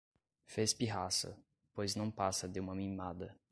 Fez 0.47 0.73
pirraça, 0.73 1.37
pois 1.75 1.93
não 1.95 2.09
passa 2.09 2.49
de 2.49 2.59
uma 2.59 2.73
mimada 2.73 3.37